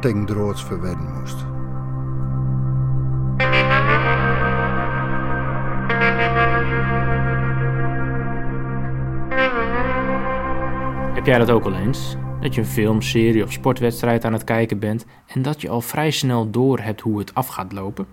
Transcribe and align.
tegen 0.00 0.24
droods 0.24 0.64
verwedden 0.64 1.18
moest. 1.18 1.36
Heb 11.14 11.26
jij 11.26 11.38
dat 11.38 11.50
ook 11.50 11.64
al 11.64 11.74
eens? 11.74 12.16
Dat 12.40 12.54
je 12.54 12.60
een 12.60 12.66
film, 12.66 13.02
serie 13.02 13.42
of 13.42 13.52
sportwedstrijd 13.52 14.24
aan 14.24 14.32
het 14.32 14.44
kijken 14.44 14.78
bent 14.78 15.06
en 15.26 15.42
dat 15.42 15.60
je 15.60 15.68
al 15.68 15.80
vrij 15.80 16.10
snel 16.10 16.50
door 16.50 16.78
hebt 16.78 17.00
hoe 17.00 17.18
het 17.18 17.34
af 17.34 17.46
gaat 17.46 17.72
lopen? 17.72 18.06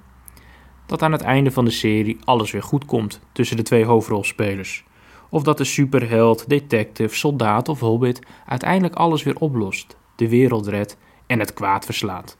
Dat 0.85 1.02
aan 1.02 1.12
het 1.12 1.22
einde 1.22 1.52
van 1.52 1.66
de 1.66 1.72
serie 1.72 2.18
alles 2.24 2.52
weer 2.52 2.63
goed 2.63 2.85
komt 2.85 3.20
tussen 3.32 3.58
de 3.58 3.63
twee 3.63 3.85
hoofdrolspelers. 3.85 4.85
Of 5.30 5.44
dat 5.44 5.58
de 5.58 5.63
superheld, 5.63 6.49
detective, 6.49 7.16
soldaat 7.16 7.70
of 7.70 7.80
hobbit 7.80 8.20
uiteindelijk 8.46 8.96
alles 8.96 9.24
weer 9.24 9.40
oplost, 9.40 9.98
de 10.16 10.30
wereld 10.30 10.68
redt 10.68 10.98
en 11.27 11.40
het 11.40 11.54
kwaad 11.54 11.86
verslaat. 11.86 12.38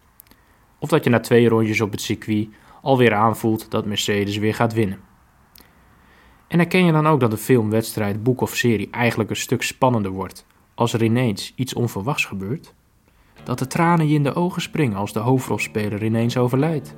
Of 0.80 0.90
dat 0.90 1.04
je 1.04 1.10
na 1.10 1.20
twee 1.20 1.50
rondjes 1.50 1.82
op 1.82 1.92
het 1.92 2.02
circuit 2.02 2.48
alweer 2.82 3.14
aanvoelt 3.14 3.72
dat 3.72 3.86
Mercedes 3.86 4.38
weer 4.38 4.54
gaat 4.56 4.74
winnen. 4.74 5.00
En 6.48 6.58
herken 6.58 6.86
je 6.86 6.92
dan 6.92 7.08
ook 7.08 7.20
dat 7.20 7.32
een 7.32 7.38
film, 7.38 7.70
wedstrijd, 7.70 8.24
boek 8.24 8.42
of 8.42 8.56
serie 8.56 8.90
eigenlijk 8.92 9.30
een 9.30 9.36
stuk 9.36 9.64
spannender 9.64 10.12
wordt 10.12 10.46
als 10.76 10.94
er 10.94 11.04
ineens 11.04 11.54
iets 11.56 11.74
onverwachts 11.74 12.26
gebeurt? 12.26 12.74
Dat 13.44 13.60
de 13.60 13.68
tranen 13.68 14.08
je 14.08 14.14
in 14.14 14.24
de 14.24 14.34
ogen 14.34 14.62
springen 14.62 14.98
als 14.98 15.14
de 15.14 15.20
hoofdrolspeler 15.20 16.04
ineens 16.04 16.38
overlijdt. 16.38 16.96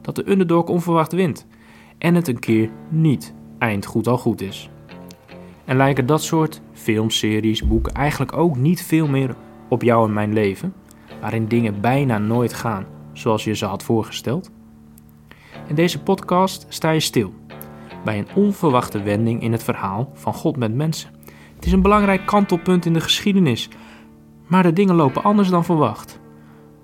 Dat 0.00 0.16
de 0.16 0.30
underdog 0.30 0.64
onverwacht 0.64 1.12
wint 1.12 1.46
en 1.98 2.14
het 2.14 2.28
een 2.28 2.38
keer 2.38 2.70
niet 2.88 3.34
eind 3.58 3.86
goed 3.86 4.06
al 4.06 4.18
goed 4.18 4.40
is. 4.40 4.70
En 5.64 5.76
lijken 5.76 6.06
dat 6.06 6.22
soort 6.22 6.60
films, 6.72 7.18
series, 7.18 7.66
boeken 7.66 7.92
eigenlijk 7.92 8.36
ook 8.36 8.56
niet 8.56 8.82
veel 8.82 9.08
meer 9.08 9.36
op 9.68 9.82
jou 9.82 10.06
en 10.06 10.12
mijn 10.12 10.32
leven, 10.32 10.74
waarin 11.22 11.48
dingen 11.48 11.80
bijna 11.80 12.18
nooit 12.18 12.52
gaan 12.54 12.86
zoals 13.12 13.44
je 13.44 13.54
ze 13.54 13.64
had 13.64 13.82
voorgesteld? 13.82 14.50
In 15.66 15.74
deze 15.74 16.02
podcast 16.02 16.66
sta 16.68 16.90
je 16.90 17.00
stil 17.00 17.34
bij 18.04 18.18
een 18.18 18.28
onverwachte 18.34 19.02
wending 19.02 19.42
in 19.42 19.52
het 19.52 19.62
verhaal 19.62 20.10
van 20.14 20.34
God 20.34 20.56
met 20.56 20.74
mensen. 20.74 21.10
Het 21.54 21.66
is 21.66 21.72
een 21.72 21.82
belangrijk 21.82 22.26
kantelpunt 22.26 22.86
in 22.86 22.92
de 22.92 23.00
geschiedenis, 23.00 23.68
maar 24.46 24.62
de 24.62 24.72
dingen 24.72 24.94
lopen 24.94 25.22
anders 25.22 25.48
dan 25.48 25.64
verwacht. 25.64 26.20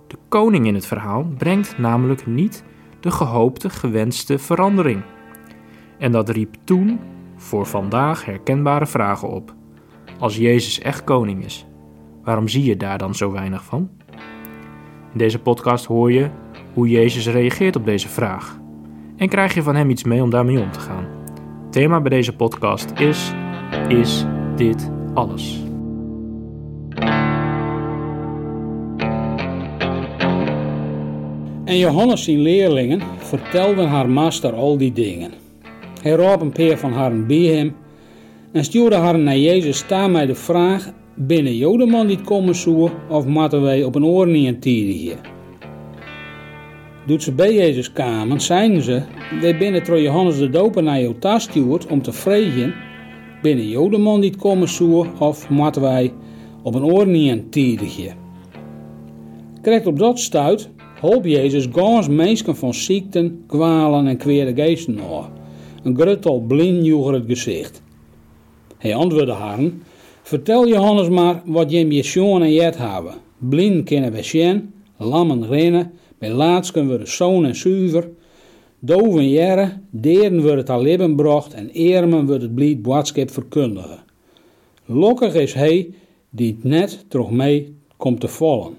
De 0.07 0.19
koning 0.29 0.67
in 0.67 0.75
het 0.75 0.87
verhaal 0.87 1.27
brengt 1.39 1.79
namelijk 1.79 2.27
niet 2.27 2.65
de 3.01 3.11
gehoopte, 3.11 3.71
gewenste 3.71 4.39
verandering. 4.39 5.03
En 5.99 6.13
dat 6.13 6.29
riep 6.29 6.55
toen 6.65 7.01
voor 7.37 7.67
vandaag 7.67 8.25
herkenbare 8.25 8.87
vragen 8.87 9.29
op. 9.29 9.55
Als 10.19 10.37
Jezus 10.37 10.81
echt 10.81 11.05
koning 11.05 11.45
is, 11.45 11.67
waarom 12.23 12.49
zie 12.49 12.65
je 12.65 12.77
daar 12.77 12.99
dan 12.99 13.15
zo 13.15 13.33
weinig 13.33 13.65
van? 13.65 13.98
In 15.19 15.25
deze 15.25 15.39
podcast 15.39 15.85
hoor 15.85 16.13
je 16.13 16.29
hoe 16.75 16.89
Jezus 16.89 17.27
reageert 17.27 17.77
op 17.77 17.85
deze 17.85 18.09
vraag 18.09 18.59
en 19.17 19.29
krijg 19.29 19.55
je 19.55 19.63
van 19.63 19.77
hem 19.77 19.91
iets 19.91 20.05
mee 20.05 20.23
om 20.23 20.31
daarmee 20.31 20.61
om 20.61 20.73
te 20.73 20.81
gaan. 20.81 21.07
thema 21.71 22.01
bij 22.01 22.11
deze 22.11 22.37
podcast 22.37 22.93
is: 22.97 23.33
Is 23.89 24.25
dit 24.57 24.91
alles? 25.15 25.63
En 31.65 31.79
Johannes 31.79 32.25
zijn 32.25 32.41
leerlingen 32.41 33.03
vertelden 33.17 33.89
haar 33.89 34.11
master 34.11 34.53
al 34.53 34.79
die 34.79 34.93
dingen. 34.93 35.33
Hij 36.03 36.13
roep 36.13 36.41
een 36.41 36.53
peer 36.53 36.79
van 36.79 36.93
haar 36.93 37.27
bij 37.27 37.45
hem 37.45 37.77
en 38.53 38.65
stuurde 38.65 38.97
haar 38.97 39.19
naar 39.19 39.39
Jezus 39.39 39.79
sta 39.79 40.09
mij 40.09 40.27
de 40.27 40.35
vraag 40.35 40.93
binnen 41.19 41.57
Jodeman 41.57 42.07
die 42.07 42.21
komen 42.21 42.55
zoeken 42.55 42.93
of 43.09 43.27
moeten 43.27 43.63
wij 43.63 43.85
op 43.85 43.95
een 43.95 44.05
oor 44.05 44.29
niet 44.29 44.65
hier. 44.65 45.17
Doet 47.07 47.23
ze 47.23 47.33
bij 47.33 47.55
Jezus 47.55 47.93
kamer, 47.93 48.41
zeiden 48.41 48.83
ze, 48.83 49.03
wij 49.41 49.59
binnen 49.59 49.85
door 49.85 50.01
Johannes 50.01 50.39
de 50.39 50.51
Doper 50.51 50.83
naar 50.83 51.01
jou 51.01 51.15
thuis 51.19 51.49
om 51.89 52.03
te 52.03 52.13
vragen, 52.13 52.75
binnen 53.43 53.69
Jodeman 53.69 54.21
die 54.21 54.37
komen 54.37 54.69
zoeken 54.69 55.21
of 55.21 55.49
moeten 55.49 55.83
wij 55.83 56.13
op 56.63 56.75
een 56.75 56.85
oor 56.85 57.07
niet 57.07 57.53
tierige. 57.53 58.11
Krijgt 59.63 59.87
op 59.87 59.99
dat 59.99 60.19
stuit, 60.19 60.71
hulp 61.01 61.25
Jezus 61.25 61.69
gans 61.73 62.09
mensen 62.09 62.57
van 62.57 62.75
ziekten, 62.75 63.45
kwalen 63.47 64.07
en 64.07 64.17
kwere 64.17 64.55
geesten 64.55 64.95
nog. 64.95 65.31
Een 65.83 65.97
gruttel 65.97 66.41
blind 66.41 67.13
het 67.13 67.25
gezicht. 67.27 67.83
Hij 68.79 68.95
antwoordde 68.95 69.33
haar, 69.33 69.59
vertel 70.29 70.69
Johannes 70.69 71.09
maar 71.09 71.43
wat 71.45 71.71
je 71.71 71.89
je 71.89 72.03
zoon 72.03 72.43
en 72.43 72.53
jet 72.53 72.79
hebben. 72.79 73.15
Blind 73.39 73.85
kennen 73.85 74.13
we 74.13 74.23
zien, 74.23 74.73
lammen 74.97 75.47
rennen, 75.47 75.93
bij 76.19 76.31
laatsken 76.31 76.87
worden 76.87 77.09
zoon 77.09 77.45
en 77.45 77.57
zuiver. 77.57 78.09
Doven 78.79 79.29
jaren, 79.29 79.87
deren 79.91 80.43
wordt 80.43 80.57
het 80.57 80.71
al 80.71 80.83
leven 80.83 81.17
bracht 81.17 81.55
en 81.55 81.69
eermen 81.71 82.27
wordt 82.27 82.43
het 82.43 82.55
blied 82.55 82.83
boodschap 82.83 83.31
verkundigen. 83.31 83.99
Lokkig 84.85 85.35
is 85.35 85.55
hij 85.55 85.91
die 86.31 86.53
het 86.53 86.65
net 86.65 87.05
terug 87.09 87.31
mee 87.31 87.77
komt 87.97 88.21
te 88.21 88.29
vallen. 88.29 88.75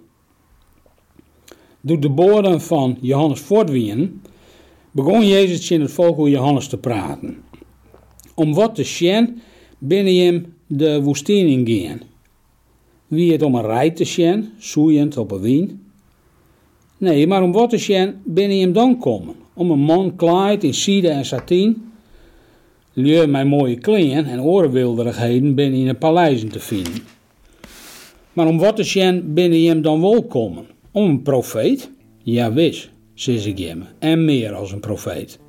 Door 1.82 2.00
de 2.00 2.10
woorden 2.10 2.62
van 2.62 2.98
Johannes 3.02 3.40
voortwien 3.40 4.22
begon 4.92 5.28
Jezus 5.28 5.72
in 5.72 5.82
het 5.82 5.92
volk 5.92 6.28
Johannes 6.28 6.68
te 6.68 6.78
praten. 6.78 7.44
Om 8.36 8.54
wat 8.54 8.76
te 8.76 8.84
zien 8.84 9.42
binnen 9.78 10.16
hem 10.16 10.58
de 10.72 11.02
woestijn 11.02 11.68
gaan. 11.68 12.02
Wie 13.08 13.32
het 13.32 13.42
om 13.42 13.56
een 13.56 13.66
rij 13.66 13.92
te 13.92 14.06
zien, 14.06 14.50
zoeiend 14.58 15.18
op 15.18 15.32
een 15.32 15.40
wien. 15.40 15.82
Nee, 16.98 17.28
maar 17.28 17.44
om 17.44 17.52
wat 17.52 17.70
te 17.70 17.78
zien 17.78 18.22
binnen 18.24 18.60
hem 18.60 18.74
dan 18.74 18.98
komen. 18.98 19.36
Om 19.54 19.72
een 19.72 19.80
man 19.80 20.16
kleid 20.16 20.64
in 20.64 20.74
side 20.74 21.10
en 21.10 21.26
satien. 21.26 21.92
Lieu 22.94 23.28
mijn 23.28 23.48
mooie 23.48 23.78
kleren 23.78 24.26
en 24.26 24.42
orenwilderigheden 24.42 25.56
binnen 25.56 25.80
in 25.80 25.88
een 25.88 25.98
paleizen 25.98 26.50
te 26.50 26.60
vinden. 26.60 27.04
Maar 28.34 28.48
om 28.48 28.58
wat 28.58 28.76
te 28.76 28.84
zien 28.84 29.34
binnen 29.34 29.64
hem 29.64 29.82
dan 29.82 30.02
wel 30.02 30.24
komen. 30.24 30.66
Om 30.92 31.10
een 31.10 31.22
profeet? 31.22 31.92
Ja, 32.24 32.54
wis, 32.54 32.92
ik 33.26 33.58
hem, 33.58 33.86
en 34.00 34.26
meer 34.26 34.54
als 34.54 34.72
een 34.72 34.80
profeet. 34.80 35.40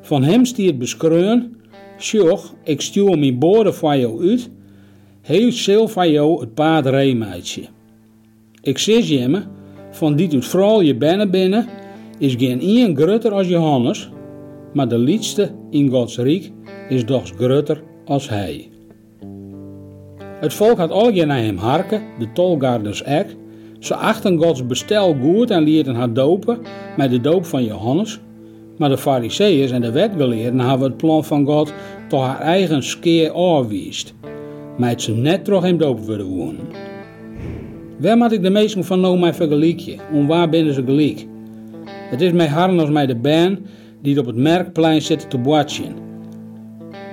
Van 0.00 0.22
hem 0.22 0.44
stiert 0.44 0.78
beschreun, 0.78 1.56
sjoch, 2.02 2.54
ik 2.64 2.80
stuur 2.80 3.18
mijn 3.18 3.38
borden 3.38 3.74
van 3.74 3.98
jou 3.98 4.28
uit, 4.28 4.50
heel 5.20 5.52
zil 5.52 5.88
van 5.88 6.10
jou 6.10 6.40
het 6.40 6.54
paard 6.54 6.86
reemeidje. 6.86 7.62
Ik 8.62 8.78
zeg 8.78 9.08
hem, 9.08 9.44
van 9.90 10.16
die 10.16 10.28
doet 10.28 10.46
vooral 10.46 10.80
je 10.80 10.96
binnen 10.96 11.30
binnen, 11.30 11.66
is 12.18 12.34
geen 12.38 12.60
één 12.60 12.96
grutter 12.96 13.32
als 13.32 13.48
Johannes, 13.48 14.10
maar 14.72 14.88
de 14.88 14.98
liedste 14.98 15.50
in 15.70 15.88
Gods 15.88 16.16
rijk 16.16 16.50
is 16.88 17.04
doch 17.04 17.28
grutter 17.36 17.82
als 18.04 18.28
hij. 18.28 18.68
Het 20.40 20.54
volk 20.54 20.78
had 20.78 20.90
al 20.90 21.10
naar 21.10 21.38
hem 21.38 21.56
harken, 21.56 22.02
de 22.18 22.32
tolgaarders 22.32 23.02
ek, 23.02 23.36
ze 23.78 23.94
achten 23.94 24.38
Gods 24.38 24.66
bestel 24.66 25.14
goed 25.14 25.50
en 25.50 25.62
lieten 25.62 25.94
haar 25.94 26.12
dopen 26.12 26.58
met 26.96 27.10
de 27.10 27.20
doop 27.20 27.44
van 27.44 27.64
Johannes. 27.64 28.20
Maar 28.76 28.88
de 28.88 28.98
fariseeërs 28.98 29.70
en 29.70 29.80
de 29.80 29.92
wetgeleerden 29.92 30.60
hebben 30.60 30.88
het 30.88 30.96
plan 30.96 31.24
van 31.24 31.46
God 31.46 31.72
tot 32.08 32.20
haar 32.20 32.40
eigen 32.40 32.82
skeer 32.82 33.30
afwiest. 33.30 34.14
Maar 34.76 35.00
ze 35.00 35.12
net 35.12 35.44
terug 35.44 35.62
hem 35.62 35.78
dopen 35.78 36.06
willen 36.06 36.26
wonen. 36.26 36.68
Waar 37.98 38.16
moet 38.16 38.32
ik 38.32 38.42
de 38.42 38.50
meesten 38.50 38.84
van 38.84 39.00
nou 39.00 39.18
mij 39.18 39.34
vergelijken? 39.34 39.98
Om 40.12 40.26
waar 40.26 40.48
binnen 40.48 40.74
ze 40.74 40.82
gelijk? 40.84 41.26
Het 42.10 42.20
is 42.20 42.32
mij 42.32 42.48
harden 42.48 42.80
als 42.80 42.90
mij 42.90 43.06
de 43.06 43.16
band 43.16 43.58
die 44.02 44.18
op 44.18 44.26
het 44.26 44.36
merkplein 44.36 45.02
zitten 45.02 45.28
te 45.28 45.38
boatjen. 45.38 45.94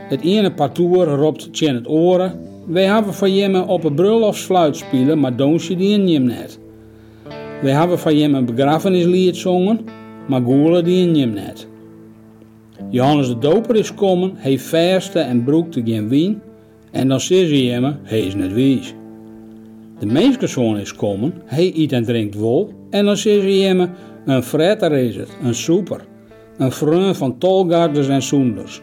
Het 0.08 0.22
ene 0.22 0.54
partoer 0.54 1.06
roept 1.06 1.54
tjen 1.54 1.76
het 1.76 1.88
oren 1.88 2.48
wij 2.70 2.84
hebben 2.84 3.14
van 3.14 3.36
Jemme 3.36 3.68
op 3.68 3.84
een 3.84 3.94
bruiloftsfluit 3.94 4.78
spelen, 4.78 5.20
maar 5.20 5.36
doen 5.36 5.60
ze 5.60 5.76
die 5.76 5.94
in 5.94 6.10
Jem 6.10 6.24
net. 6.24 6.60
Wij 7.62 7.72
hebben 7.72 8.00
van 8.00 8.18
Jemme 8.18 8.38
een 8.38 8.46
begrafenislied 8.46 9.38
zongen, 9.38 9.80
maar 10.30 10.42
goelen 10.42 10.84
die 10.84 11.08
in 11.08 11.16
Jem 11.16 11.34
net. 11.34 11.68
Johannes 12.90 13.28
de 13.28 13.38
Doper 13.38 13.76
is 13.76 13.94
komen, 13.94 14.31
hij 14.36 14.60
verste 14.60 15.20
en 15.20 15.44
broekte 15.44 15.81
geen 15.86 16.10
wien, 16.10 16.42
en 16.92 17.08
dan 17.08 17.20
zei 17.20 17.48
ze 17.48 17.66
Jemme, 17.66 17.96
hij 18.04 18.20
is 18.20 18.36
net 18.36 18.54
wies. 18.54 18.94
De 20.00 20.06
mensenzoon 20.06 20.78
is 20.78 20.96
komen, 20.96 21.34
hij 21.46 21.74
eet 21.76 21.92
en 21.92 22.04
drinkt 22.04 22.36
wol, 22.36 22.74
En 22.90 23.06
dan 23.06 23.18
zeggen 23.18 23.54
ze 23.54 23.60
hem, 23.60 23.90
een 24.26 24.44
fretter 24.44 24.92
is 24.92 25.16
het, 25.16 25.38
een 25.44 25.56
soeper, 25.56 26.06
een 26.58 26.72
vriend 26.72 27.18
van 27.18 27.38
tolgarders 27.38 28.08
en 28.08 28.22
zoenders. 28.22 28.81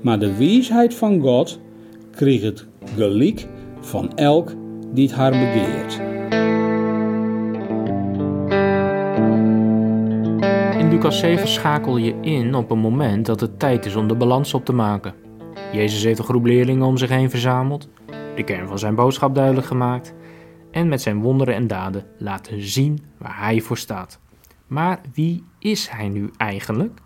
Maar 0.00 0.18
de 0.18 0.36
wijsheid 0.36 0.94
van 0.94 1.20
God 1.20 1.58
kreeg 2.10 2.42
het 2.42 2.66
gelijk 2.96 3.46
van 3.80 4.14
elk 4.14 4.54
die 4.92 5.06
het 5.06 5.16
haar 5.16 5.30
begeert. 5.30 6.11
Lucas 11.02 11.20
7 11.20 11.48
schakel 11.48 11.96
je 11.96 12.14
in 12.20 12.54
op 12.54 12.70
een 12.70 12.78
moment 12.78 13.26
dat 13.26 13.40
het 13.40 13.58
tijd 13.58 13.86
is 13.86 13.94
om 13.96 14.08
de 14.08 14.14
balans 14.14 14.54
op 14.54 14.64
te 14.64 14.72
maken. 14.72 15.14
Jezus 15.72 16.02
heeft 16.02 16.18
een 16.18 16.24
groep 16.24 16.44
leerlingen 16.44 16.86
om 16.86 16.96
zich 16.96 17.08
heen 17.08 17.30
verzameld, 17.30 17.88
de 18.36 18.42
kern 18.44 18.68
van 18.68 18.78
zijn 18.78 18.94
boodschap 18.94 19.34
duidelijk 19.34 19.66
gemaakt 19.66 20.14
en 20.70 20.88
met 20.88 21.02
zijn 21.02 21.20
wonderen 21.20 21.54
en 21.54 21.66
daden 21.66 22.06
laten 22.18 22.62
zien 22.62 22.98
waar 23.18 23.38
hij 23.38 23.60
voor 23.60 23.78
staat. 23.78 24.18
Maar 24.66 25.00
wie 25.12 25.44
is 25.58 25.88
hij 25.88 26.08
nu 26.08 26.30
eigenlijk? 26.36 27.00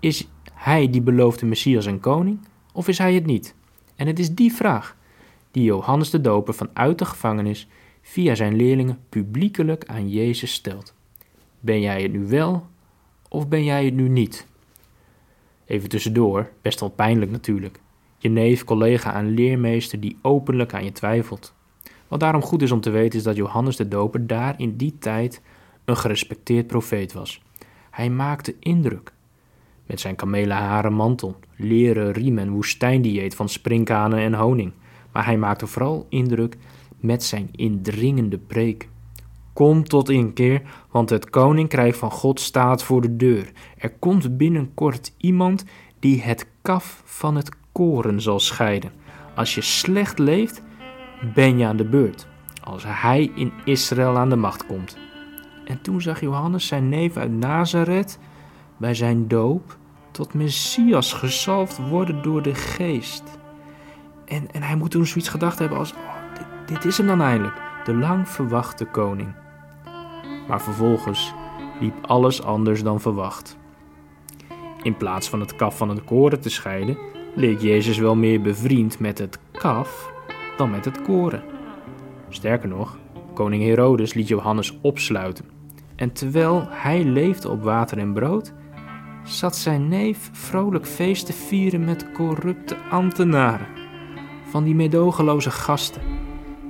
Is 0.00 0.28
hij 0.52 0.90
die 0.90 1.02
beloofde 1.02 1.46
Messias 1.46 1.86
en 1.86 2.00
koning, 2.00 2.38
of 2.72 2.88
is 2.88 2.98
hij 2.98 3.14
het 3.14 3.26
niet? 3.26 3.54
En 3.96 4.06
het 4.06 4.18
is 4.18 4.34
die 4.34 4.52
vraag 4.52 4.96
die 5.50 5.64
Johannes 5.64 6.10
de 6.10 6.20
Doper 6.20 6.54
vanuit 6.54 6.98
de 6.98 7.04
gevangenis 7.04 7.68
via 8.02 8.34
zijn 8.34 8.56
leerlingen 8.56 8.98
publiekelijk 9.08 9.84
aan 9.86 10.08
Jezus 10.08 10.52
stelt. 10.52 10.94
Ben 11.60 11.80
jij 11.80 12.02
het 12.02 12.12
nu 12.12 12.26
wel 12.26 12.66
of 13.28 13.48
ben 13.48 13.64
jij 13.64 13.84
het 13.84 13.94
nu 13.94 14.08
niet? 14.08 14.46
Even 15.66 15.88
tussendoor, 15.88 16.50
best 16.62 16.80
wel 16.80 16.88
pijnlijk 16.88 17.30
natuurlijk. 17.30 17.80
Je 18.18 18.28
neef, 18.28 18.64
collega 18.64 19.14
en 19.14 19.34
leermeester 19.34 20.00
die 20.00 20.18
openlijk 20.22 20.74
aan 20.74 20.84
je 20.84 20.92
twijfelt. 20.92 21.54
Wat 22.08 22.20
daarom 22.20 22.42
goed 22.42 22.62
is 22.62 22.70
om 22.70 22.80
te 22.80 22.90
weten 22.90 23.18
is 23.18 23.24
dat 23.24 23.36
Johannes 23.36 23.76
de 23.76 23.88
Doper 23.88 24.26
daar 24.26 24.54
in 24.56 24.76
die 24.76 24.98
tijd 24.98 25.42
een 25.84 25.96
gerespecteerd 25.96 26.66
profeet 26.66 27.12
was. 27.12 27.42
Hij 27.90 28.10
maakte 28.10 28.54
indruk. 28.60 29.12
Met 29.86 30.00
zijn 30.00 30.16
kamelenharen 30.16 30.92
mantel, 30.92 31.36
leren 31.56 32.12
riem 32.12 32.38
en 32.38 32.50
woestijndieet 32.50 33.34
van 33.34 33.48
sprinkhanen 33.48 34.18
en 34.18 34.34
honing. 34.34 34.72
Maar 35.12 35.24
hij 35.24 35.38
maakte 35.38 35.66
vooral 35.66 36.06
indruk 36.08 36.56
met 37.00 37.24
zijn 37.24 37.48
indringende 37.52 38.38
preek. 38.38 38.88
Kom 39.56 39.84
tot 39.84 40.08
inkeer, 40.08 40.62
want 40.90 41.10
het 41.10 41.30
koninkrijk 41.30 41.94
van 41.94 42.10
God 42.10 42.40
staat 42.40 42.82
voor 42.82 43.00
de 43.00 43.16
deur. 43.16 43.52
Er 43.78 43.90
komt 43.90 44.36
binnenkort 44.36 45.12
iemand 45.16 45.64
die 45.98 46.22
het 46.22 46.48
kaf 46.62 47.02
van 47.04 47.36
het 47.36 47.50
koren 47.72 48.20
zal 48.20 48.40
scheiden. 48.40 48.92
Als 49.34 49.54
je 49.54 49.60
slecht 49.60 50.18
leeft, 50.18 50.62
ben 51.34 51.58
je 51.58 51.66
aan 51.66 51.76
de 51.76 51.84
beurt. 51.84 52.26
Als 52.64 52.84
hij 52.86 53.30
in 53.34 53.52
Israël 53.64 54.16
aan 54.16 54.28
de 54.28 54.36
macht 54.36 54.66
komt. 54.66 54.98
En 55.64 55.80
toen 55.80 56.00
zag 56.00 56.20
Johannes 56.20 56.66
zijn 56.66 56.88
neef 56.88 57.16
uit 57.16 57.32
Nazareth 57.32 58.18
bij 58.76 58.94
zijn 58.94 59.28
doop 59.28 59.76
tot 60.10 60.34
Messias 60.34 61.12
gezalfd 61.12 61.88
worden 61.88 62.22
door 62.22 62.42
de 62.42 62.54
geest. 62.54 63.22
En, 64.24 64.50
en 64.52 64.62
hij 64.62 64.76
moet 64.76 64.90
toen 64.90 65.06
zoiets 65.06 65.28
gedacht 65.28 65.58
hebben 65.58 65.78
als, 65.78 65.92
oh, 65.92 65.98
dit, 66.34 66.68
dit 66.68 66.84
is 66.84 66.98
hem 66.98 67.06
dan 67.06 67.20
eindelijk, 67.20 67.56
de 67.84 67.94
lang 67.94 68.28
verwachte 68.28 68.84
koning. 68.84 69.44
Maar 70.48 70.62
vervolgens 70.62 71.32
liep 71.80 71.94
alles 72.06 72.42
anders 72.42 72.82
dan 72.82 73.00
verwacht. 73.00 73.56
In 74.82 74.96
plaats 74.96 75.28
van 75.28 75.40
het 75.40 75.56
kaf 75.56 75.76
van 75.76 75.88
het 75.88 76.04
koren 76.04 76.40
te 76.40 76.50
scheiden, 76.50 76.98
leek 77.34 77.60
Jezus 77.60 77.98
wel 77.98 78.16
meer 78.16 78.40
bevriend 78.40 78.98
met 78.98 79.18
het 79.18 79.38
kaf 79.52 80.12
dan 80.56 80.70
met 80.70 80.84
het 80.84 81.02
koren. 81.02 81.42
Sterker 82.28 82.68
nog, 82.68 82.98
koning 83.34 83.62
Herodes 83.62 84.14
liet 84.14 84.28
Johannes 84.28 84.78
opsluiten. 84.80 85.44
En 85.96 86.12
terwijl 86.12 86.66
hij 86.70 87.04
leefde 87.04 87.50
op 87.50 87.62
water 87.62 87.98
en 87.98 88.12
brood, 88.12 88.52
zat 89.24 89.56
zijn 89.56 89.88
neef 89.88 90.30
vrolijk 90.32 90.86
feest 90.86 91.26
te 91.26 91.32
vieren 91.32 91.84
met 91.84 92.12
corrupte 92.12 92.76
ambtenaren. 92.90 93.66
Van 94.44 94.64
die 94.64 94.74
medogeloze 94.74 95.50
gasten, 95.50 96.02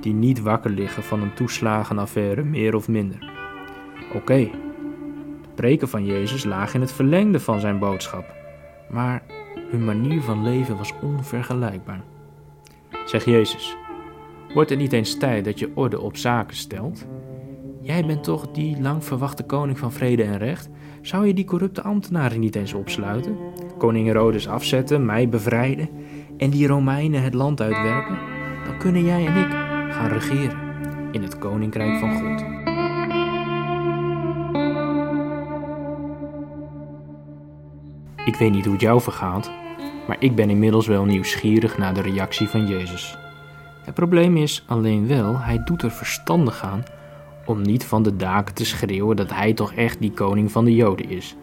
die 0.01 0.13
niet 0.13 0.41
wakker 0.41 0.71
liggen 0.71 1.03
van 1.03 1.21
een 1.21 1.33
toeslagenaffaire 1.33 2.43
meer 2.43 2.75
of 2.75 2.87
minder. 2.87 3.36
Oké, 4.13 4.37
de 5.41 5.49
preken 5.55 5.89
van 5.89 6.05
Jezus 6.05 6.43
lagen 6.43 6.75
in 6.75 6.81
het 6.81 6.93
verlengde 6.93 7.39
van 7.39 7.59
zijn 7.59 7.79
boodschap, 7.79 8.35
maar 8.89 9.23
hun 9.69 9.85
manier 9.85 10.21
van 10.21 10.43
leven 10.43 10.77
was 10.77 10.93
onvergelijkbaar. 11.01 12.01
Zeg 13.05 13.25
Jezus, 13.25 13.77
wordt 14.53 14.69
het 14.69 14.79
niet 14.79 14.93
eens 14.93 15.17
tijd 15.17 15.45
dat 15.45 15.59
je 15.59 15.71
orde 15.73 16.01
op 16.01 16.17
zaken 16.17 16.55
stelt? 16.55 17.05
Jij 17.81 18.05
bent 18.05 18.23
toch 18.23 18.51
die 18.51 18.81
lang 18.81 19.03
verwachte 19.03 19.43
koning 19.43 19.79
van 19.79 19.91
vrede 19.91 20.23
en 20.23 20.37
recht? 20.37 20.69
Zou 21.01 21.27
je 21.27 21.33
die 21.33 21.45
corrupte 21.45 21.81
ambtenaren 21.81 22.39
niet 22.39 22.55
eens 22.55 22.73
opsluiten? 22.73 23.37
Koning 23.77 24.07
Herodes 24.07 24.47
afzetten, 24.47 25.05
mij 25.05 25.29
bevrijden 25.29 25.89
en 26.37 26.49
die 26.49 26.67
Romeinen 26.67 27.23
het 27.23 27.33
land 27.33 27.61
uitwerken? 27.61 28.17
Dan 28.65 28.77
kunnen 28.77 29.03
jij 29.03 29.25
en 29.25 29.35
ik 29.35 29.51
gaan 29.93 30.09
regeren 30.09 30.57
in 31.11 31.21
het 31.21 31.37
koninkrijk 31.37 31.99
van 31.99 32.13
God. 32.13 32.56
Ik 38.27 38.35
weet 38.35 38.51
niet 38.51 38.63
hoe 38.63 38.73
het 38.73 38.81
jou 38.81 39.01
vergaat, 39.01 39.51
maar 40.07 40.15
ik 40.19 40.35
ben 40.35 40.49
inmiddels 40.49 40.87
wel 40.87 41.05
nieuwsgierig 41.05 41.77
naar 41.77 41.93
de 41.93 42.01
reactie 42.01 42.47
van 42.47 42.67
Jezus. 42.67 43.17
Het 43.81 43.93
probleem 43.93 44.37
is 44.37 44.63
alleen 44.65 45.07
wel, 45.07 45.39
hij 45.39 45.63
doet 45.63 45.81
er 45.81 45.91
verstandig 45.91 46.63
aan 46.63 46.83
om 47.45 47.61
niet 47.61 47.85
van 47.85 48.03
de 48.03 48.15
daken 48.15 48.53
te 48.53 48.65
schreeuwen 48.65 49.15
dat 49.15 49.29
hij 49.29 49.53
toch 49.53 49.73
echt 49.73 49.99
die 49.99 50.11
koning 50.11 50.51
van 50.51 50.65
de 50.65 50.75
Joden 50.75 51.09
is. 51.09 51.35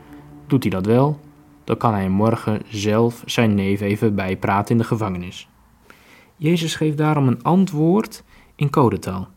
Doet 0.47 0.63
hij 0.63 0.73
dat 0.73 0.87
wel, 0.87 1.21
dan 1.65 1.77
kan 1.77 1.93
hij 1.93 2.09
morgen 2.09 2.63
zelf 2.69 3.23
zijn 3.27 3.55
neef 3.55 3.81
even 3.81 4.15
bijpraten 4.15 4.71
in 4.71 4.81
de 4.81 4.87
gevangenis. 4.87 5.49
Jezus 6.37 6.75
geeft 6.75 6.97
daarom 6.97 7.29
een 7.29 7.43
antwoord 7.43 8.25
in 8.55 8.71
codetaal. 8.71 9.29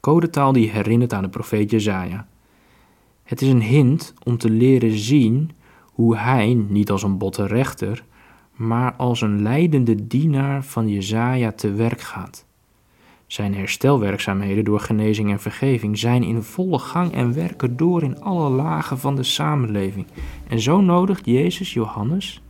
Codetaal 0.00 0.52
die 0.52 0.70
herinnert 0.70 1.12
aan 1.12 1.22
de 1.22 1.28
profeet 1.28 1.70
Jezaja. 1.70 2.26
Het 3.22 3.42
is 3.42 3.48
een 3.48 3.62
hint 3.62 4.14
om 4.24 4.38
te 4.38 4.50
leren 4.50 4.98
zien 4.98 5.50
hoe 5.98 6.16
hij, 6.16 6.64
niet 6.68 6.90
als 6.90 7.02
een 7.02 7.18
botte 7.18 7.46
rechter, 7.46 8.04
maar 8.56 8.94
als 8.94 9.20
een 9.20 9.42
leidende 9.42 10.06
dienaar 10.06 10.64
van 10.64 10.88
Jezaja 10.88 11.52
te 11.52 11.72
werk 11.72 12.00
gaat. 12.00 12.46
Zijn 13.26 13.54
herstelwerkzaamheden 13.54 14.64
door 14.64 14.80
genezing 14.80 15.30
en 15.30 15.40
vergeving 15.40 15.98
zijn 15.98 16.22
in 16.22 16.42
volle 16.42 16.78
gang 16.78 17.12
en 17.12 17.34
werken 17.34 17.76
door 17.76 18.02
in 18.02 18.20
alle 18.20 18.50
lagen 18.50 18.98
van 18.98 19.16
de 19.16 19.22
samenleving. 19.22 20.06
En 20.48 20.60
zo 20.60 20.80
nodigt 20.80 21.26
Jezus 21.26 21.72
Johannes 21.72 22.42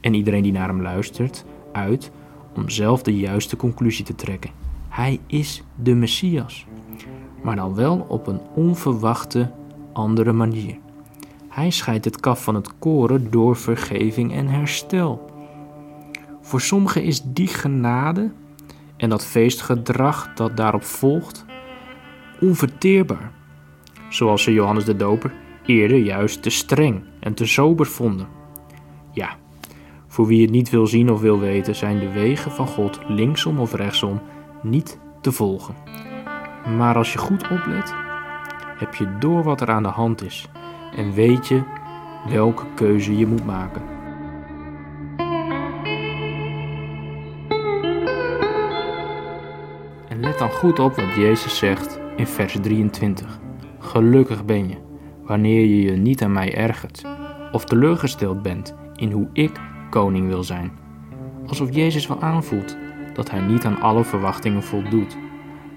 en 0.00 0.14
iedereen 0.14 0.42
die 0.42 0.52
naar 0.52 0.68
hem 0.68 0.82
luistert 0.82 1.44
uit 1.72 2.10
om 2.56 2.68
zelf 2.68 3.02
de 3.02 3.16
juiste 3.16 3.56
conclusie 3.56 4.04
te 4.04 4.14
trekken. 4.14 4.50
Hij 4.88 5.20
is 5.26 5.62
de 5.82 5.94
Messias, 5.94 6.66
maar 7.42 7.56
dan 7.56 7.74
wel 7.74 8.06
op 8.08 8.26
een 8.26 8.40
onverwachte 8.54 9.50
andere 9.92 10.32
manier. 10.32 10.82
Hij 11.54 11.70
scheidt 11.70 12.04
het 12.04 12.20
kaf 12.20 12.42
van 12.42 12.54
het 12.54 12.78
koren 12.78 13.30
door 13.30 13.56
vergeving 13.56 14.32
en 14.32 14.48
herstel. 14.48 15.30
Voor 16.40 16.60
sommigen 16.60 17.02
is 17.02 17.22
die 17.22 17.46
genade 17.46 18.32
en 18.96 19.08
dat 19.08 19.24
feestgedrag 19.24 20.34
dat 20.34 20.56
daarop 20.56 20.84
volgt 20.84 21.44
onverteerbaar, 22.40 23.32
zoals 24.08 24.42
ze 24.42 24.52
Johannes 24.52 24.84
de 24.84 24.96
Doper 24.96 25.32
eerder 25.66 25.98
juist 25.98 26.42
te 26.42 26.50
streng 26.50 27.02
en 27.20 27.34
te 27.34 27.46
sober 27.46 27.86
vonden. 27.86 28.28
Ja, 29.12 29.36
voor 30.06 30.26
wie 30.26 30.42
het 30.42 30.50
niet 30.50 30.70
wil 30.70 30.86
zien 30.86 31.10
of 31.10 31.20
wil 31.20 31.38
weten, 31.38 31.74
zijn 31.74 31.98
de 31.98 32.12
wegen 32.12 32.50
van 32.50 32.66
God 32.66 33.00
linksom 33.08 33.58
of 33.58 33.74
rechtsom 33.74 34.20
niet 34.62 34.98
te 35.20 35.32
volgen. 35.32 35.74
Maar 36.76 36.96
als 36.96 37.12
je 37.12 37.18
goed 37.18 37.42
oplet, 37.42 37.94
heb 38.78 38.94
je 38.94 39.18
door 39.18 39.42
wat 39.42 39.60
er 39.60 39.70
aan 39.70 39.82
de 39.82 39.88
hand 39.88 40.22
is 40.22 40.48
en 40.96 41.12
weet 41.12 41.48
je 41.48 41.62
welke 42.28 42.64
keuze 42.74 43.16
je 43.16 43.26
moet 43.26 43.44
maken. 43.44 43.82
En 50.08 50.20
let 50.20 50.38
dan 50.38 50.50
goed 50.50 50.78
op 50.78 50.94
wat 50.96 51.14
Jezus 51.14 51.58
zegt 51.58 52.00
in 52.16 52.26
vers 52.26 52.56
23. 52.60 53.38
Gelukkig 53.78 54.44
ben 54.44 54.68
je 54.68 54.76
wanneer 55.22 55.60
je 55.60 55.82
je 55.82 55.92
niet 55.92 56.22
aan 56.22 56.32
mij 56.32 56.54
ergert 56.54 57.02
of 57.52 57.64
teleurgesteld 57.64 58.42
bent 58.42 58.74
in 58.96 59.10
hoe 59.12 59.28
ik 59.32 59.60
koning 59.90 60.28
wil 60.28 60.44
zijn. 60.44 60.72
Alsof 61.46 61.74
Jezus 61.74 62.06
wel 62.06 62.20
aanvoelt 62.20 62.76
dat 63.14 63.30
hij 63.30 63.40
niet 63.40 63.64
aan 63.64 63.80
alle 63.80 64.04
verwachtingen 64.04 64.62
voldoet. 64.62 65.16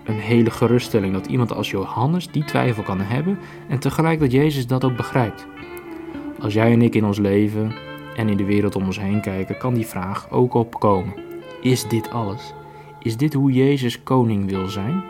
Een 0.07 0.19
hele 0.19 0.51
geruststelling 0.51 1.13
dat 1.13 1.27
iemand 1.27 1.53
als 1.53 1.71
Johannes 1.71 2.31
die 2.31 2.43
twijfel 2.43 2.83
kan 2.83 2.99
hebben 2.99 3.39
en 3.67 3.79
tegelijk 3.79 4.19
dat 4.19 4.31
Jezus 4.31 4.67
dat 4.67 4.83
ook 4.83 4.95
begrijpt. 4.95 5.47
Als 6.39 6.53
jij 6.53 6.71
en 6.71 6.81
ik 6.81 6.95
in 6.95 7.05
ons 7.05 7.17
leven 7.17 7.71
en 8.15 8.29
in 8.29 8.37
de 8.37 8.45
wereld 8.45 8.75
om 8.75 8.85
ons 8.85 8.99
heen 8.99 9.21
kijken, 9.21 9.57
kan 9.57 9.73
die 9.73 9.87
vraag 9.87 10.31
ook 10.31 10.53
opkomen. 10.53 11.13
Is 11.61 11.87
dit 11.87 12.11
alles? 12.11 12.53
Is 12.99 13.17
dit 13.17 13.33
hoe 13.33 13.51
Jezus 13.51 14.03
koning 14.03 14.49
wil 14.49 14.67
zijn? 14.67 15.03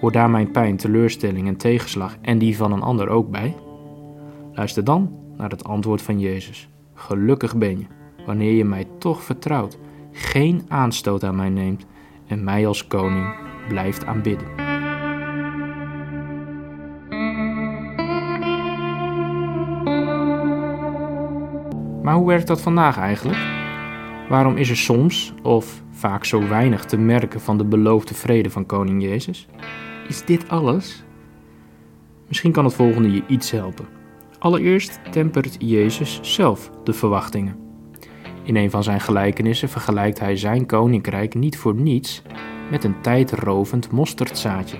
Hoort 0.00 0.14
daar 0.14 0.30
mijn 0.30 0.50
pijn, 0.50 0.76
teleurstelling 0.76 1.46
en 1.46 1.56
tegenslag 1.56 2.16
en 2.20 2.38
die 2.38 2.56
van 2.56 2.72
een 2.72 2.82
ander 2.82 3.08
ook 3.08 3.30
bij? 3.30 3.54
Luister 4.52 4.84
dan 4.84 5.12
naar 5.36 5.50
het 5.50 5.64
antwoord 5.64 6.02
van 6.02 6.20
Jezus. 6.20 6.68
Gelukkig 6.94 7.56
ben 7.56 7.78
je, 7.78 7.86
wanneer 8.26 8.52
je 8.52 8.64
mij 8.64 8.84
toch 8.98 9.22
vertrouwt, 9.22 9.78
geen 10.12 10.64
aanstoot 10.68 11.24
aan 11.24 11.36
mij 11.36 11.48
neemt 11.48 11.86
en 12.26 12.44
mij 12.44 12.66
als 12.66 12.86
koning 12.86 13.47
blijft 13.68 14.06
aanbidden. 14.06 14.46
Maar 22.02 22.14
hoe 22.14 22.26
werkt 22.26 22.46
dat 22.46 22.60
vandaag 22.60 22.98
eigenlijk? 22.98 23.38
Waarom 24.28 24.56
is 24.56 24.70
er 24.70 24.76
soms, 24.76 25.34
of 25.42 25.82
vaak 25.90 26.24
zo 26.24 26.48
weinig, 26.48 26.84
te 26.84 26.96
merken 26.96 27.40
van 27.40 27.58
de 27.58 27.64
beloofde 27.64 28.14
vrede 28.14 28.50
van 28.50 28.66
Koning 28.66 29.02
Jezus? 29.02 29.48
Is 30.08 30.24
dit 30.24 30.48
alles? 30.48 31.04
Misschien 32.28 32.52
kan 32.52 32.64
het 32.64 32.74
volgende 32.74 33.12
je 33.12 33.22
iets 33.26 33.50
helpen. 33.50 33.86
Allereerst 34.38 35.00
tempert 35.10 35.56
Jezus 35.58 36.18
zelf 36.22 36.70
de 36.84 36.92
verwachtingen. 36.92 37.56
In 38.42 38.56
een 38.56 38.70
van 38.70 38.82
zijn 38.82 39.00
gelijkenissen 39.00 39.68
vergelijkt 39.68 40.20
hij 40.20 40.36
zijn 40.36 40.66
koninkrijk 40.66 41.34
niet 41.34 41.58
voor 41.58 41.74
niets 41.74 42.22
met 42.70 42.84
een 42.84 43.00
tijdrovend 43.00 43.90
mosterdzaadje. 43.90 44.76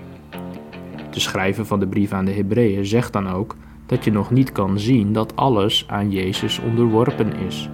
De 1.10 1.20
schrijver 1.20 1.66
van 1.66 1.80
de 1.80 1.86
brief 1.86 2.12
aan 2.12 2.24
de 2.24 2.32
Hebreeën 2.32 2.86
zegt 2.86 3.12
dan 3.12 3.28
ook 3.28 3.56
dat 3.86 4.04
je 4.04 4.10
nog 4.10 4.30
niet 4.30 4.52
kan 4.52 4.78
zien 4.78 5.12
dat 5.12 5.36
alles 5.36 5.84
aan 5.88 6.10
Jezus 6.10 6.58
onderworpen 6.58 7.36
is. 7.36 7.70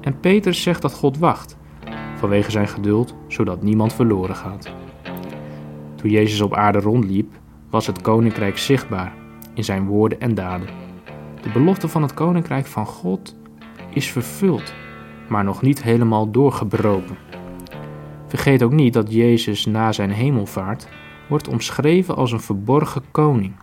En 0.00 0.20
Petrus 0.20 0.62
zegt 0.62 0.82
dat 0.82 0.94
God 0.94 1.18
wacht, 1.18 1.56
vanwege 2.16 2.50
zijn 2.50 2.68
geduld, 2.68 3.14
zodat 3.28 3.62
niemand 3.62 3.92
verloren 3.92 4.36
gaat. 4.36 4.72
Toen 5.94 6.10
Jezus 6.10 6.40
op 6.40 6.54
aarde 6.54 6.78
rondliep, 6.78 7.34
was 7.70 7.86
het 7.86 8.00
koninkrijk 8.00 8.58
zichtbaar 8.58 9.14
in 9.54 9.64
zijn 9.64 9.86
woorden 9.86 10.20
en 10.20 10.34
daden. 10.34 10.68
De 11.42 11.50
belofte 11.50 11.88
van 11.88 12.02
het 12.02 12.14
koninkrijk 12.14 12.66
van 12.66 12.86
God 12.86 13.36
is 13.90 14.10
vervuld, 14.10 14.74
maar 15.28 15.44
nog 15.44 15.62
niet 15.62 15.82
helemaal 15.82 16.30
doorgebroken. 16.30 17.16
Vergeet 18.26 18.62
ook 18.62 18.72
niet 18.72 18.92
dat 18.92 19.12
Jezus 19.12 19.66
na 19.66 19.92
zijn 19.92 20.10
hemelvaart 20.10 20.88
wordt 21.28 21.48
omschreven 21.48 22.16
als 22.16 22.32
een 22.32 22.40
verborgen 22.40 23.02
koning. 23.10 23.54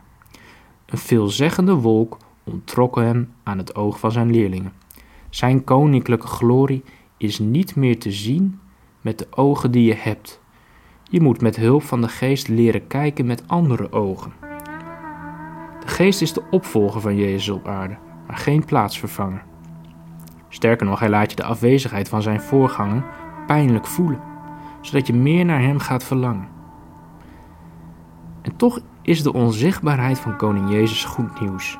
Een 0.85 0.97
veelzeggende 0.97 1.73
wolk 1.73 2.17
onttrok 2.43 2.95
hem 2.95 3.33
aan 3.43 3.57
het 3.57 3.75
oog 3.75 3.99
van 3.99 4.11
zijn 4.11 4.31
leerlingen. 4.31 4.73
Zijn 5.29 5.63
koninklijke 5.63 6.27
glorie 6.27 6.83
is 7.17 7.39
niet 7.39 7.75
meer 7.75 7.99
te 7.99 8.11
zien 8.11 8.59
met 9.01 9.17
de 9.17 9.27
ogen 9.29 9.71
die 9.71 9.85
je 9.85 9.95
hebt. 9.95 10.41
Je 11.03 11.21
moet 11.21 11.41
met 11.41 11.55
hulp 11.55 11.83
van 11.83 12.01
de 12.01 12.07
geest 12.07 12.47
leren 12.47 12.87
kijken 12.87 13.25
met 13.25 13.47
andere 13.47 13.91
ogen. 13.91 14.33
De 15.79 15.87
geest 15.87 16.21
is 16.21 16.33
de 16.33 16.43
opvolger 16.51 17.01
van 17.01 17.15
Jezus 17.15 17.49
op 17.49 17.67
aarde, 17.67 17.97
maar 18.27 18.37
geen 18.37 18.65
plaatsvervanger. 18.65 19.43
Sterker 20.49 20.85
nog, 20.85 20.99
hij 20.99 21.09
laat 21.09 21.29
je 21.29 21.35
de 21.35 21.43
afwezigheid 21.43 22.09
van 22.09 22.21
zijn 22.21 22.41
voorganger 22.41 23.05
pijnlijk 23.47 23.87
voelen, 23.87 24.21
zodat 24.83 25.07
je 25.07 25.13
meer 25.13 25.45
naar 25.45 25.61
hem 25.61 25.79
gaat 25.79 26.03
verlangen. 26.03 26.47
En 28.41 28.55
toch 28.55 28.79
is 29.01 29.23
de 29.23 29.33
onzichtbaarheid 29.33 30.19
van 30.19 30.37
Koning 30.37 30.69
Jezus 30.69 31.05
goed 31.05 31.39
nieuws. 31.39 31.79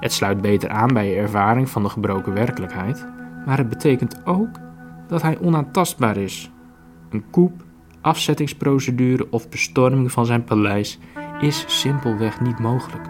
Het 0.00 0.12
sluit 0.12 0.40
beter 0.40 0.70
aan 0.70 0.92
bij 0.92 1.08
je 1.08 1.14
ervaring 1.14 1.68
van 1.68 1.82
de 1.82 1.88
gebroken 1.88 2.34
werkelijkheid, 2.34 3.06
maar 3.46 3.58
het 3.58 3.68
betekent 3.68 4.26
ook 4.26 4.48
dat 5.08 5.22
hij 5.22 5.38
onaantastbaar 5.40 6.16
is. 6.16 6.50
Een 7.10 7.24
koep, 7.30 7.64
afzettingsprocedure 8.00 9.26
of 9.30 9.48
bestorming 9.48 10.12
van 10.12 10.26
zijn 10.26 10.44
paleis 10.44 10.98
is 11.40 11.64
simpelweg 11.66 12.40
niet 12.40 12.58
mogelijk. 12.58 13.08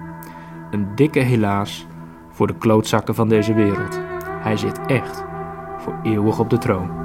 Een 0.71 0.94
dikke 0.94 1.18
helaas 1.18 1.87
voor 2.30 2.47
de 2.47 2.59
klootzakken 2.59 3.14
van 3.14 3.28
deze 3.28 3.54
wereld. 3.54 4.00
Hij 4.40 4.56
zit 4.56 4.80
echt 4.87 5.25
voor 5.78 5.99
eeuwig 6.02 6.38
op 6.38 6.50
de 6.50 6.59
troon. 6.59 7.03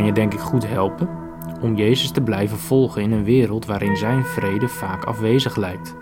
Kan 0.00 0.08
je 0.08 0.14
denk 0.14 0.32
ik 0.32 0.40
goed 0.40 0.66
helpen 0.66 1.08
om 1.60 1.76
Jezus 1.76 2.10
te 2.10 2.20
blijven 2.20 2.58
volgen 2.58 3.02
in 3.02 3.12
een 3.12 3.24
wereld 3.24 3.66
waarin 3.66 3.96
zijn 3.96 4.24
vrede 4.24 4.68
vaak 4.68 5.04
afwezig 5.04 5.56
lijkt. 5.56 5.96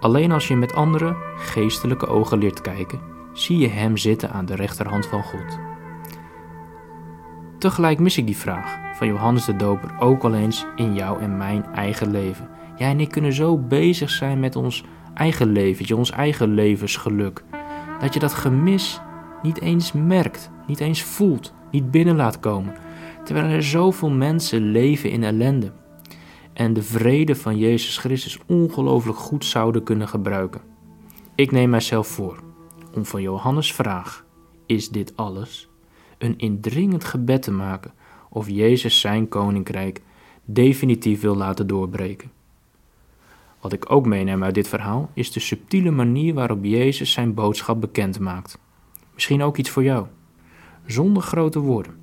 Alleen 0.00 0.32
als 0.32 0.48
je 0.48 0.56
met 0.56 0.74
andere 0.74 1.16
geestelijke 1.36 2.06
ogen 2.06 2.38
leert 2.38 2.60
kijken, 2.60 3.00
zie 3.32 3.58
je 3.58 3.68
Hem 3.68 3.96
zitten 3.96 4.30
aan 4.30 4.46
de 4.46 4.54
rechterhand 4.54 5.06
van 5.06 5.22
God. 5.22 5.58
Tegelijk 7.58 7.98
mis 7.98 8.18
ik 8.18 8.26
die 8.26 8.36
vraag 8.36 8.78
van 8.94 9.06
Johannes 9.06 9.44
de 9.44 9.56
Doper 9.56 9.90
ook 9.98 10.22
wel 10.22 10.34
eens 10.34 10.66
in 10.76 10.94
jouw 10.94 11.18
en 11.18 11.36
mijn 11.36 11.64
eigen 11.64 12.10
leven. 12.10 12.48
Jij 12.76 12.90
en 12.90 13.00
ik 13.00 13.10
kunnen 13.10 13.32
zo 13.32 13.58
bezig 13.58 14.10
zijn 14.10 14.40
met 14.40 14.56
ons 14.56 14.84
eigen 15.14 15.52
leventje, 15.52 15.96
ons 15.96 16.10
eigen 16.10 16.54
levensgeluk, 16.54 17.44
dat 18.00 18.14
je 18.14 18.20
dat 18.20 18.34
gemis 18.34 19.00
niet 19.42 19.60
eens 19.60 19.92
merkt, 19.92 20.50
niet 20.66 20.80
eens 20.80 21.02
voelt, 21.02 21.58
niet 21.70 21.90
binnen 21.90 22.16
laat 22.16 22.40
komen, 22.40 22.74
terwijl 23.24 23.46
er 23.46 23.62
zoveel 23.62 24.10
mensen 24.10 24.70
leven 24.70 25.10
in 25.10 25.24
ellende 25.24 25.72
en 26.52 26.72
de 26.72 26.82
vrede 26.82 27.34
van 27.34 27.58
Jezus 27.58 27.98
Christus 27.98 28.38
ongelooflijk 28.46 29.18
goed 29.18 29.44
zouden 29.44 29.82
kunnen 29.82 30.08
gebruiken. 30.08 30.60
Ik 31.34 31.50
neem 31.50 31.70
mijzelf 31.70 32.06
voor 32.06 32.42
om 32.94 33.04
van 33.04 33.22
Johannes' 33.22 33.74
vraag: 33.74 34.24
Is 34.66 34.88
dit 34.88 35.16
alles? 35.16 35.68
een 36.18 36.38
indringend 36.38 37.04
gebed 37.04 37.42
te 37.42 37.50
maken 37.50 37.92
of 38.28 38.48
Jezus 38.48 39.00
zijn 39.00 39.28
koninkrijk 39.28 40.02
definitief 40.44 41.20
wil 41.20 41.36
laten 41.36 41.66
doorbreken. 41.66 42.30
Wat 43.60 43.72
ik 43.72 43.92
ook 43.92 44.06
meeneem 44.06 44.44
uit 44.44 44.54
dit 44.54 44.68
verhaal 44.68 45.10
is 45.14 45.32
de 45.32 45.40
subtiele 45.40 45.90
manier 45.90 46.34
waarop 46.34 46.64
Jezus 46.64 47.12
zijn 47.12 47.34
boodschap 47.34 47.80
bekend 47.80 48.18
maakt. 48.18 48.58
Misschien 49.14 49.42
ook 49.42 49.56
iets 49.56 49.70
voor 49.70 49.82
jou. 49.82 50.06
Zonder 50.86 51.22
grote 51.22 51.58
woorden 51.58 51.94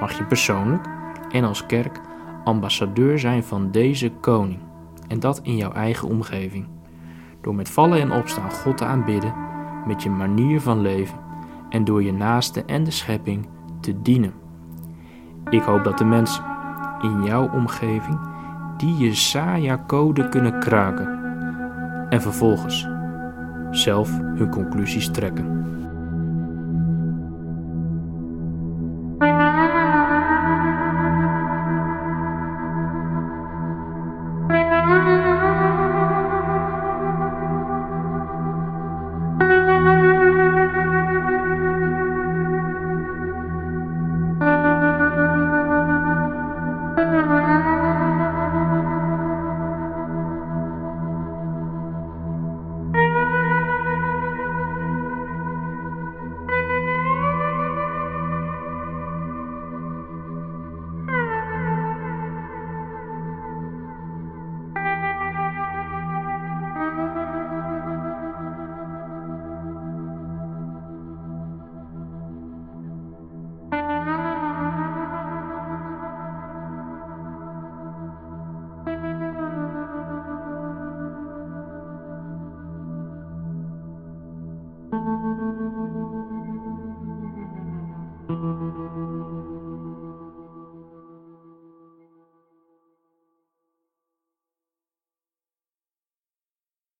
mag 0.00 0.18
je 0.18 0.24
persoonlijk 0.24 0.88
en 1.30 1.44
als 1.44 1.66
kerk 1.66 2.00
ambassadeur 2.44 3.18
zijn 3.18 3.44
van 3.44 3.70
deze 3.70 4.10
koning. 4.20 4.58
En 5.08 5.20
dat 5.20 5.40
in 5.42 5.56
jouw 5.56 5.72
eigen 5.72 6.08
omgeving. 6.08 6.66
Door 7.40 7.54
met 7.54 7.70
vallen 7.70 8.00
en 8.00 8.12
opstaan 8.12 8.50
God 8.50 8.76
te 8.76 8.84
aanbidden 8.84 9.34
met 9.86 10.02
je 10.02 10.10
manier 10.10 10.60
van 10.60 10.80
leven 10.80 11.18
en 11.68 11.84
door 11.84 12.02
je 12.02 12.12
naaste 12.12 12.64
en 12.64 12.84
de 12.84 12.90
schepping 12.90 13.48
te 13.80 14.02
dienen. 14.02 14.32
Ik 15.50 15.62
hoop 15.62 15.84
dat 15.84 15.98
de 15.98 16.04
mensen 16.04 16.44
in 17.02 17.24
jouw 17.24 17.50
omgeving 17.50 18.20
die 18.76 18.96
je 18.96 19.14
Saya-code 19.14 20.28
kunnen 20.28 20.60
kraken 20.60 21.18
en 22.08 22.22
vervolgens 22.22 22.88
zelf 23.70 24.18
hun 24.18 24.50
conclusies 24.50 25.10
trekken. 25.10 25.60